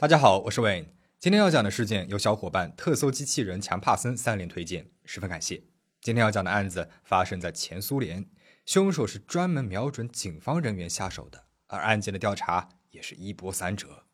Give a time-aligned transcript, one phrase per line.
[0.00, 0.86] 大家好，我是 Wayne。
[1.18, 5.62] 今天要讲的事件由小伙伴特搜机器人强帕森三连推荐，十分感谢。
[6.00, 8.24] 今天要讲的案子发生在前苏联，
[8.64, 14.04] 凶手是专门瞄准警方人员下手的，而案件的调查也是一波三折。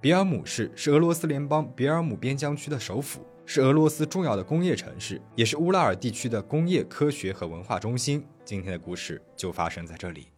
[0.00, 8.24] 比尔姆市是俄罗斯联邦比尔姆边疆区的首府，是俄罗斯重要的工业城市，也是乌拉尔地区的工业、科学和文化中心。
[8.44, 10.31] 今天的故事就发生在这里。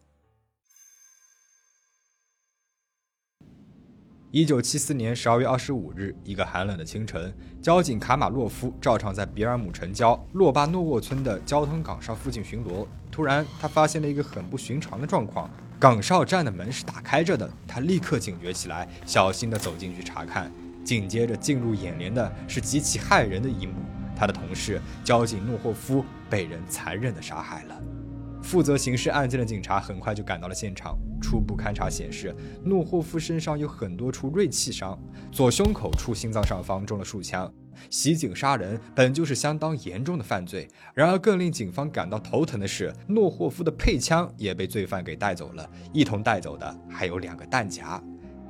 [4.35, 12.85] 一九七四年十二月二十五日，一个寒冷的清晨，交警卡马洛夫照常在比尔姆城郊洛巴诺沃村的交通岗哨附近巡逻。
[13.09, 15.49] 突然，他发现了一个很不寻常的状况：
[15.79, 17.49] 岗哨站的门是打开着的。
[17.65, 20.51] 他立刻警觉起来，小心地走进去查看。
[20.83, 23.75] 紧接着进入眼帘的是极其骇人的一幕：
[24.17, 27.81] 他的同事交警诺霍夫被人残忍地杀害了。
[28.45, 30.95] 负责刑事案件的警察很快就赶到了现场。
[31.19, 34.95] 初步勘查显示，诺霍夫身上有很多处锐器伤，
[35.31, 37.51] 左胸口处心脏上方中了数枪。
[37.89, 47.99] 袭警杀人本就是相当严重的犯罪，然而更令警方感到头疼的是，诺霍夫的配枪也被罪犯给带走了，一同带走的还有两个弹夹。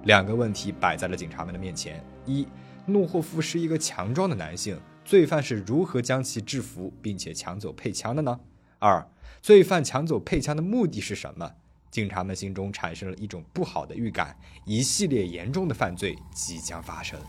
[0.03, 2.45] 两个问题摆在了警察们的面前：一，
[2.85, 8.37] 诺霍夫是一个强壮的男性，罪犯是如何将其制服并且抢走配枪的呢？
[8.77, 9.07] 二。
[9.45, 11.47] 罪犯抢走配枪的目的是什么？
[11.91, 17.19] 警察们心中产生了一种不好的预感，一系列严重的犯罪即将发生。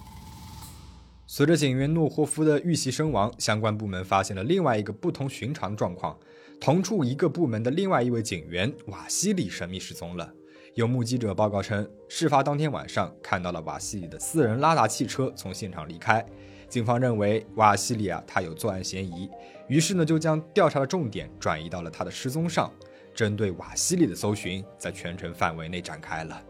[1.27, 6.19] 随着警员诺霍夫的遇袭身亡，相关部门发现了另外一个不同寻常的状况：
[6.58, 10.33] 同处一个部门的另外一位警员瓦西里神秘失踪了。
[10.73, 16.25] 有目击者报告称，事发当天晚上看到了瓦西里的私人拉达汽车从现场离开。
[16.69, 19.31] 警方认为瓦西里啊，他有作案嫌疑，
[19.69, 22.70] 于是呢就将调查的重点转移到了他的失踪上，
[23.14, 26.42] 针对瓦西里的搜寻在全城范围内展开了。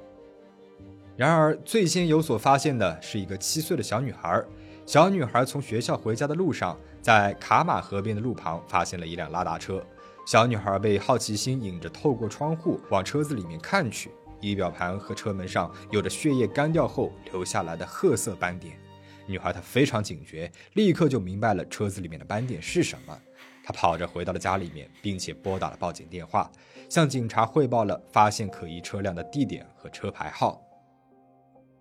[1.16, 4.42] 然而，最先有所发现的是一个七岁的小女孩。
[4.84, 9.82] 小女孩从学校回家的路上，在卡马河边的路旁发现了一辆拉达车。
[10.26, 14.10] 小女孩被好奇心引着，透过窗户往车子里面看去，
[14.40, 18.78] 仪表盘和车门上有着血液干掉后留下来的褐色斑点。
[19.26, 23.18] 女孩她非常警觉，立刻就明白了车子里面的斑点是什么。
[23.64, 26.50] 她跑着回到了家里面，并且拨打了报警电话，
[26.88, 30.62] 向警察汇报了发现可疑车辆的地点和车牌号。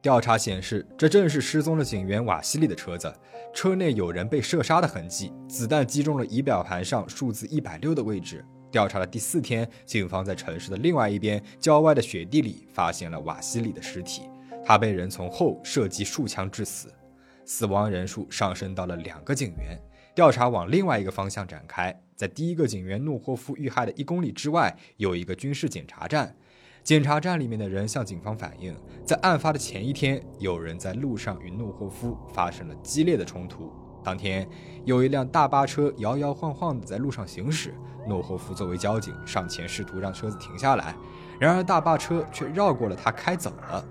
[0.02, 3.12] 调查显示，这正是失踪的警员瓦西里的车子，
[3.54, 8.46] 车内有人被射杀的痕迹，子弹击中了仪表盘上数字一百六的位置。
[8.72, 14.24] 调查的第四天，警方在城市的另外一边郊外的雪地里发现了瓦西里的尸体，
[14.64, 16.92] 他被人从后射击数枪致死。
[17.46, 19.80] 死亡人数上升到了两个警员，
[20.14, 21.98] 调查往另外一个方向展开。
[22.16, 26.36] 在第一个警员诺霍夫遇害的一公里之外，有一个军事检查站。
[26.84, 33.74] 检查站里面的人向警方反映，在案发的前一天，有人在路上与诺霍夫发生了激烈的冲突。
[34.04, 34.48] 当天，
[34.86, 37.74] 有一辆大巴车摇摇晃晃地在路上行驶，
[38.08, 40.96] 诺霍夫作为交警上前试图让车子停下来，
[41.40, 43.84] 然而大巴车却绕过了他开走了。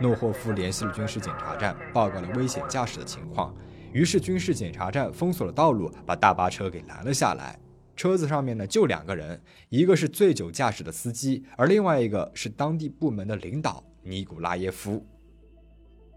[0.00, 3.54] 诺霍夫联系了军事检查站，报告了危险驾驶的情况。
[3.92, 7.58] 于是军事检查站封锁了道路，把大巴车给拦了下来。
[7.96, 15.04] 车子上面呢就两个人，一个是醉酒驾驶的司机，而另外一个是当地部门的领导尼古拉耶夫。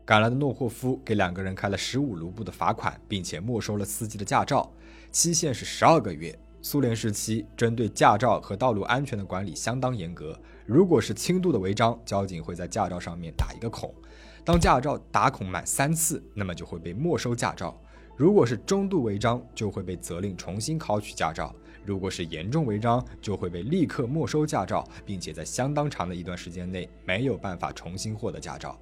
[0.05, 4.71] 赶来的诺霍夫给两个人开了十五卢布的罚款，并且没收了司机的驾照，
[5.11, 6.37] 期限是十二个月。
[6.61, 10.39] 苏联时期针对驾照和道路安全的管理相当严格。
[10.65, 13.93] 如果是轻度的违章，交警会在驾照上面打一个孔。
[14.45, 17.77] 当驾照打孔满三次，那么就会被没收驾照。
[18.15, 21.53] 如果是中度违章，就会被责令重新考取驾照。
[21.85, 28.79] 如果是严重违章，就会被立刻没收驾照，并且在相当长的一段时间内没有办法重新获得驾照。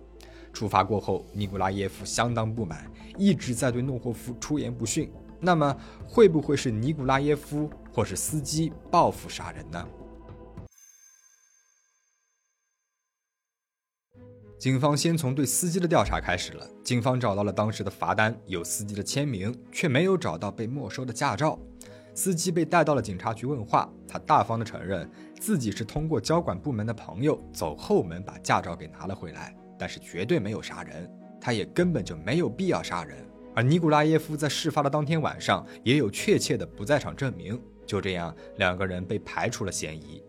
[0.54, 2.86] 处罚过后，尼古拉耶夫相当不满，
[3.18, 5.12] 一直在对诺霍夫出言不逊。
[5.40, 5.76] 那么，
[6.06, 9.88] 会不会是尼古拉耶夫或是司机报复杀人呢？
[14.62, 16.70] 警方先从对司机的调查开始了。
[16.84, 21.58] 警方找到了当时的罚单，有司机的签名，却没有找到被没收的驾照。
[22.14, 25.10] 司机被带到了警察局问话，他大方的承认
[25.40, 31.10] 自己是通过交管部门的朋友走后门把驾照给拿了回来，但是绝对没有杀人，
[31.42, 33.18] 他也根本就没有必要杀人。
[33.56, 37.60] 而尼古拉耶夫在事发的当天晚上也有确切的不在场证明。
[37.88, 40.22] 就这样，两个人被排除了嫌疑。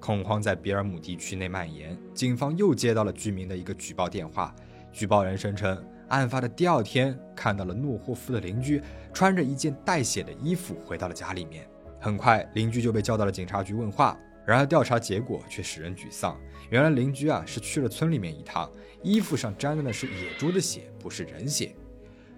[0.00, 4.54] 恐慌在比尔姆地区内蔓延，警方又接到了居民的一个举报电话。
[4.92, 8.80] 举报人声称，案发的第二天看到了诺霍夫的邻居
[9.12, 11.68] 穿着一件带血的衣服回到了家里面。
[12.00, 14.18] 很快，邻居就被叫到了警察局问话。
[14.46, 16.40] 然而调查结果却使人沮丧。
[16.70, 18.70] 原来邻居啊是去了村里面一趟，
[19.02, 21.74] 衣服上沾的是野猪的血，不是人血。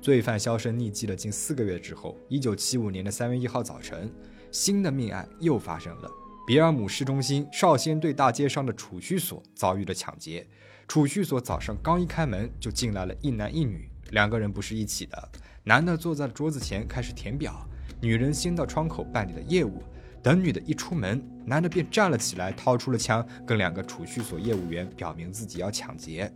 [0.00, 4.12] 罪犯销声匿迹了近四个月之后，一九七五年的三月一号早晨，
[4.50, 6.10] 新的命案又发生了。
[6.46, 10.46] 比尔姆市中心少先队大街上的储蓄所遭遇了抢劫。
[10.88, 15.28] 储蓄所早上刚一开门，就进来了一男一女，两个人不是一起的。
[15.62, 17.64] 男的坐在桌子前开始填表，
[18.00, 19.82] 女人先到窗口办理了业务。
[20.22, 26.30] 等女的一出门，男的便站了起来，掏出了枪，跟两个储蓄所业务员表明自己要抢劫。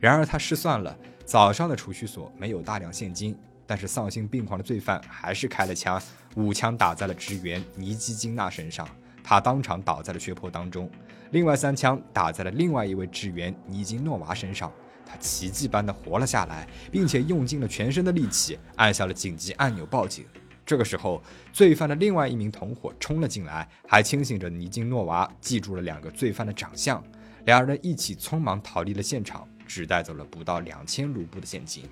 [0.00, 3.36] 然而他失算了，早上的储蓄所没有大量现金，
[3.66, 6.02] 但是丧心病狂的罪犯还是开了枪，
[6.36, 8.88] 五枪打在了职员尼基金娜身上，
[9.22, 10.90] 他当场倒在了血泊当中。
[11.30, 14.72] 另外三枪打在了另外一位职员尼金诺娃身上，
[15.06, 20.26] 他奇迹般的活了下来，并且用尽了全身的力气按下了紧急按钮报警。
[20.66, 21.22] 这个时候，
[21.52, 27.02] 罪犯的另外一名同伙冲了进来，还清醒着尼金诺娃记住了两个罪犯的长相，
[27.44, 31.84] 两人一起匆忙逃离了现场，只带走了不到两千卢布的现金。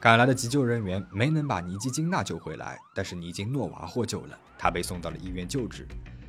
[0.00, 5.88] 赶来的急救人员没能把尼基金娜救回来，但是尼金诺娃获救了，他被送到了医院救治。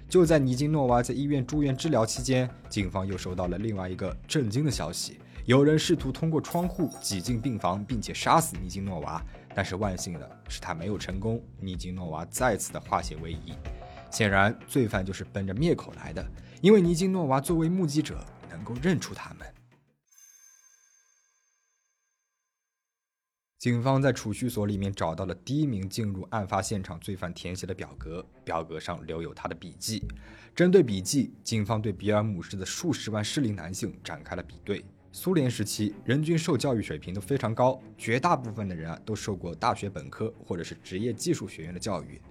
[0.09, 9.23] 就在尼金诺娃在医院住院治疗期间，警方又收到了另外一个震惊的消息：有人试图通过窗户挤进病房，并且杀死尼金诺娃。
[9.53, 11.39] 但是万幸的是，他没有成功。
[11.59, 13.53] 尼金诺娃再次的化险为夷。
[14.09, 16.25] 显然，罪犯就是奔着灭口来的，
[16.59, 18.17] 因为尼金诺娃作为目击者，
[18.49, 19.45] 能够认出他们。
[23.59, 30.01] 警方在储蓄所里面找到了第一名进入案发现场罪犯填写的表格，表格上留有他的笔记。
[30.55, 34.85] 针对笔记，警方对比尔姆市的数十万适龄男性展开了比对。
[35.11, 42.21] 苏联时期，人均受教育水平都非常高，绝大部分的人啊都受过大学本科或者是职业技术学院的教育。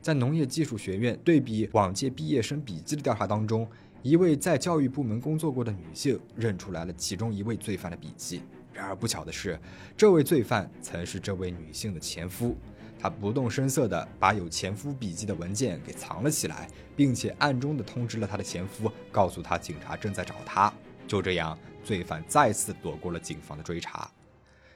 [0.00, 3.68] 在农业技术学院对比往届毕业生笔记的调查当中，
[4.02, 8.40] 一位在教育部门工作过的女性认出来了其中一位罪犯的笔记。
[8.78, 9.58] 然而不巧的是，
[9.96, 12.56] 这位罪犯曾是这位女性的前夫。
[12.96, 20.72] 他不动声色地把有前夫笔记的文件给藏了起来，并且暗中的通知了他的前夫，告诉他警察正在找他。
[21.08, 21.58] 就这样。
[21.84, 24.10] 罪犯再次躲过了警方的追查。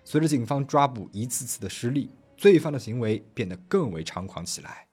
[0.02, 4.86] 随着警方抓捕一次次的失利，罪犯的行为变得更为猖狂起来。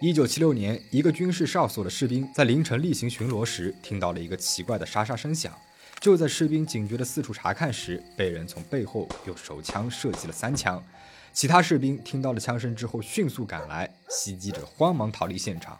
[0.00, 5.56] 一九七六年，一个军事哨所的士兵在凌晨例行巡逻时，听到了一个奇怪的沙沙声响。
[6.00, 10.82] 就在士兵警觉的四处查看时，被人从背后用手枪射击了三枪。
[11.32, 15.78] 其他士兵听到了枪声之后，迅速赶来，袭击者慌忙逃离现场。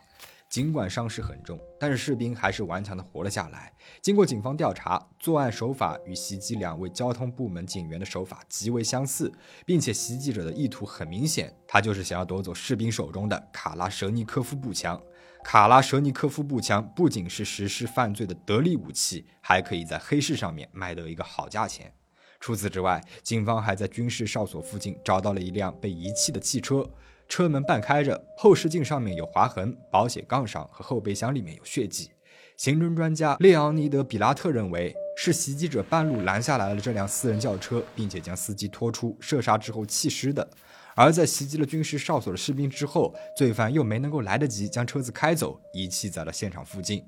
[0.48, 3.72] 尽管伤势很重，但是士兵还是顽强地活了下来。
[4.00, 9.30] 经过警方调查，作案手法与袭击两位交通部门警员的手法极为相似，
[9.66, 15.00] 并且袭击者的意图很明显，他就是想要夺走士兵手中的卡拉舍尼科夫步枪。
[15.44, 21.92] 卡拉舍尼科夫步枪不仅是实施犯罪的得力武器，还可以在黑市上面卖得一个好价钱。
[22.40, 26.88] 除此之外，警方还在军事哨所附近找到了一辆被遗弃的汽车。
[27.28, 32.10] 车门半开着，后视镜上面有划痕，保险杠上和后备箱里面有血迹。
[32.56, 40.48] 刑侦专家列昂尼德·比拉特认为，是袭击者半路拦下来了这辆私人轿车，并且将司机拖出，射杀之后弃尸的。
[40.96, 47.04] 而在袭击了军事哨所的士兵之后，罪犯又没能够来得及将车子开走，遗弃在了现场附近。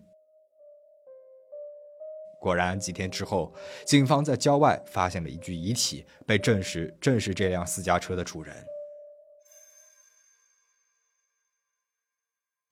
[2.40, 3.52] 果然，几天之后，
[3.84, 8.54] 警方在郊外发现了一具遗体，被证实正是这辆私家车的主人。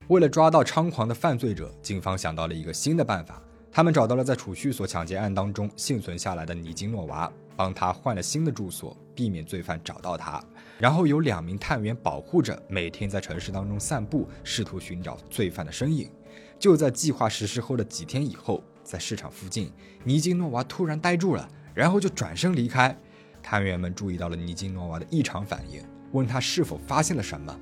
[0.09, 3.43] 为了抓到猖狂的犯罪者，警方想到了一个新的办法。
[3.71, 10.43] 他们找到了在储蓄所抢劫案当中幸存下来的尼金诺娃，帮他换了新的住所，避免罪犯找到他。
[10.79, 16.11] 然后有两名探员保护着，每天在城市当中散步，试图寻找罪犯的身影。
[16.59, 19.71] 就在计划实施后的几天以后，在市场附近，
[20.05, 22.97] 尼金诺娃突然呆住了，然后就转身离开。
[23.43, 27.55] 探员们注意到了尼金诺娃的异常反应，问他是否发现了什么。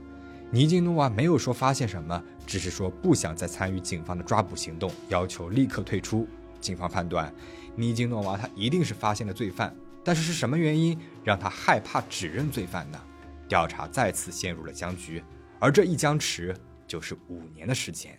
[0.52, 6.26] 尼金诺娃没有说发现什么，只是说不想再参与警方的抓捕行动，要求立刻退出。
[6.60, 7.32] 警方判断，
[7.74, 9.74] 尼金诺娃他一定是发现了罪犯，
[10.04, 13.00] 但是是什么原因让他害怕指认罪犯呢？
[13.48, 15.22] 调查再次陷入了僵局，
[15.58, 18.16] 而这一僵持就是五年的时间。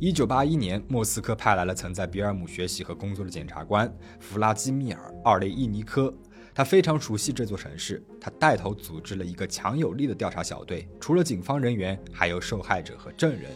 [0.00, 6.12] 一九八一年，莫斯科派来了曾在比尔姆学习和工作的检察官弗拉基米尔·奥雷伊尼科。
[6.56, 13.50] 他非常熟悉这座城市，他带头组织了一个强有力的调查小队，除了警方人员，还有受害者和证人。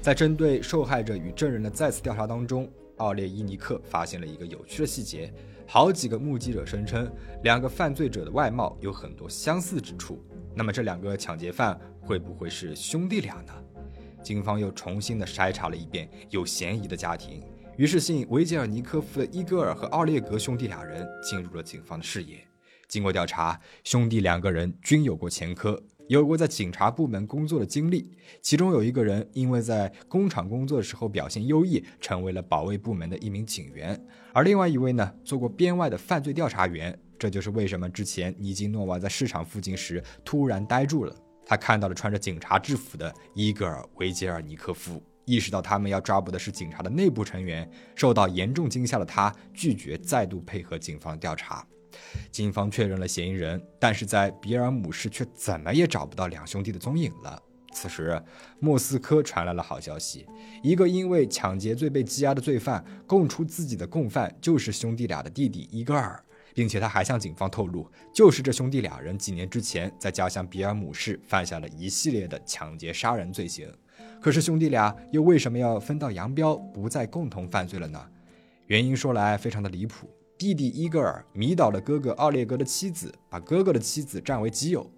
[0.00, 5.34] 在针对受害者与证人的再次调查当中，奥列伊尼克发现了一个有趣的细节：
[5.66, 7.10] 好几个目击者声称，
[7.42, 10.24] 两个犯罪者的外貌有很多相似之处。
[10.54, 13.52] 那么，这两个抢劫犯会不会是兄弟俩呢？
[14.22, 17.42] 警方又重新的筛查了一遍有嫌疑的家庭，
[17.78, 22.44] 于是信维杰尔尼科夫的伊戈尔和奥列格兄弟俩人进入了警方的视野。
[22.88, 28.18] 经过调查，兄弟两个人均有过前科，有过在警察部门工作的经历。
[28.42, 33.96] 其中有一个人因为在工厂工作的时候表现优异，成为了保卫部门的一名警员；
[34.32, 36.98] 而另外一位呢，做过编外的犯罪调查员。
[37.16, 41.14] 这就是为什么之前尼基诺娃在市场附近时突然呆住了。
[41.46, 47.70] 他看到了穿着警察制服的伊戈尔·维杰尔尼科夫，意识到他们要抓捕的是警察的内部成员。
[47.94, 51.66] 受到严重惊吓的他拒绝再度配合警方调查。
[52.30, 57.42] 警方确认了嫌疑人，但是在比尔姆市却怎么也找不到两兄弟的踪影了。
[57.70, 58.20] 此时，
[58.58, 60.26] 莫斯科传来了好消息：
[60.62, 66.22] 一个因为抢劫罪被羁押的罪犯供出自己的共犯就是兄弟俩的弟弟伊戈尔，
[66.54, 73.70] 并且他还向警方透露，就是这兄弟俩人几年之前在家乡比尔姆市犯下了一系列的抢劫杀人罪行。
[74.20, 78.00] 可是兄弟俩又为什么要分道扬镳，不再共同犯罪了呢？
[78.66, 80.08] 原因说来非常的离谱。
[80.36, 84.88] 弟弟伊戈尔迷倒了哥哥奥列格的妻子，把哥哥的妻子占为己有。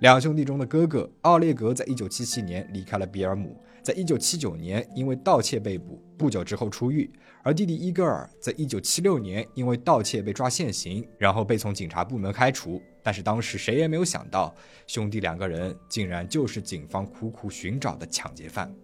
[0.00, 7.10] 两兄弟中的哥哥奥列格在1977年离开了比尔姆，在1979年因为盗窃被捕，不久之后出狱。
[7.42, 12.82] 而弟弟伊戈尔在1976年因为盗窃被抓现行，然后被从警察部门开除。
[13.02, 14.54] 但是当时谁也没有想到，
[14.86, 18.74] 兄弟两个人竟然就是警方苦苦寻找的抢劫犯。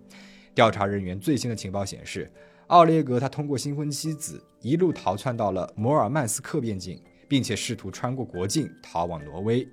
[0.55, 2.31] 调查人员最新的情报显示。
[2.69, 9.65] 奥列格他通过新婚妻子一路逃窜到了摩尔曼斯克边境，并且试图穿过国境逃往挪威。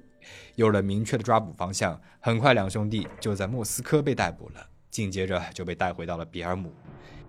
[0.54, 6.72] 有了明确的抓捕方向，很快两兄弟就在莫斯科被逮捕了，紧接着就被带回到了比尔姆。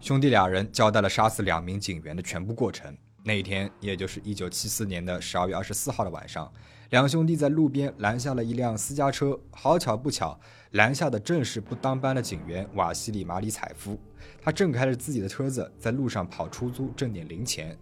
[0.00, 2.94] 兄弟俩人交代了杀死两名警员的全部过程。
[3.24, 6.52] 那一天，也就是1974年的12月24号的晚上。
[6.94, 10.38] 两兄弟在路边拦下了一辆私家车，好巧不巧，
[10.70, 13.98] 拦下的正是不当班的警员瓦西里·马里采夫。
[14.40, 17.76] 他正开着自己的车子在路上跑出租挣点零钱。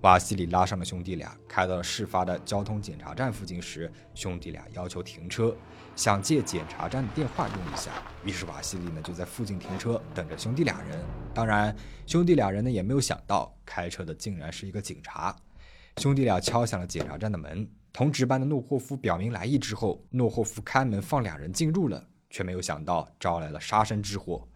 [0.00, 5.56] 瓦西里拉上了兄弟俩，开到了事发的交通检查站附近时，兄弟俩要求停车，
[5.94, 7.92] 想借检查站的电话用一下。
[8.24, 10.98] 于是瓦西里呢就在附近停车等着兄弟俩人。
[11.32, 11.72] 当然，
[12.04, 15.36] 兄弟俩人呢也没有想到，开车的竟然是一个警察。
[15.98, 17.70] 兄弟俩敲响了检查站的门。
[17.96, 24.46] 同值班的诺霍夫表明来意之后，诺霍夫开门放两人进入了，却没有想到招来了杀身之祸。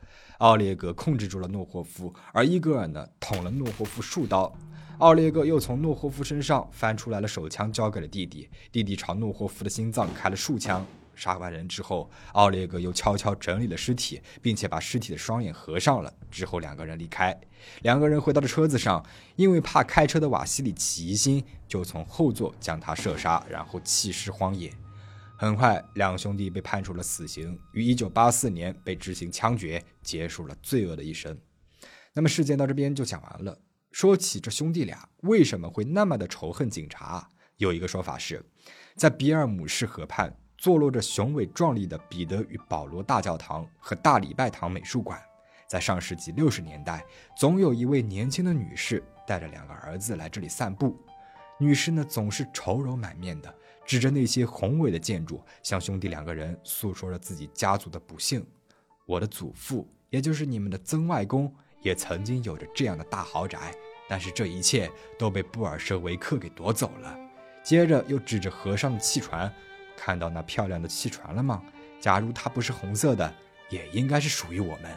[0.40, 4.54] 奥列格控制住了诺霍夫，而伊戈尔呢捅了诺霍夫数刀。
[4.99, 8.47] 奥列格又从诺霍夫身上翻出来了手枪，交给了弟弟。
[8.70, 10.85] 弟弟朝诺霍夫的心脏开了数枪。
[11.20, 16.10] 杀完人之后，奥列格又悄悄整理了尸体，并且把尸体的双眼合上了。
[16.30, 17.38] 之后两个人离开，
[17.82, 19.04] 两个人回到了车子上，
[19.36, 24.72] 因为怕开车的瓦西里起疑心，就从后座将他射杀，然后弃尸荒野。
[25.36, 31.38] 很快，两兄弟被判处了死刑，于1984年被执行枪决，结束了罪恶的一生。
[32.14, 33.60] 那么事件到这边就讲完了。
[33.92, 38.42] 说起这兄弟俩为什么会那么的仇恨警察，有一个说法是，
[38.96, 40.34] 在比尔姆市河畔。
[40.61, 45.19] 坐落着雄伟壮丽的彼得与保罗大教堂和大礼拜堂美术馆，
[45.67, 47.02] 在上世纪六十年代，
[47.35, 50.95] 总有一位年轻的女士带着两个儿子来这里散步。
[51.59, 53.55] 女士呢，总是愁容满面的，
[53.87, 58.47] 指着那些宏伟的建筑，向兄弟两个人诉说着自己家族的不幸。
[59.07, 61.50] 我的祖父，也就是你们的曾外公，
[61.81, 63.75] 也曾经有着这样的大豪宅，
[64.11, 67.19] 但是这一切都被布尔什维克给夺走了。
[67.62, 69.50] 接着又指着河上的汽船。
[70.02, 71.62] 看到那漂亮的汽船了吗？
[72.00, 73.30] 假如它不是红色的，
[73.69, 74.90] 也应该是属于我们。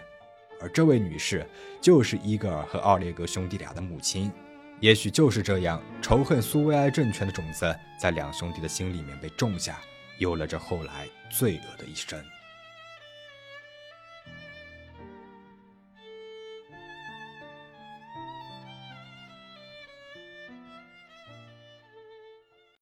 [0.61, 1.45] 而这位女士
[1.81, 4.31] 就是伊格尔和奥列格兄弟俩的母亲。
[4.79, 9.77] 也许就是这样，仇恨苏维埃政权的种子在两兄弟的心里面被种下，
[10.19, 12.17] 有了这后来罪恶的一生。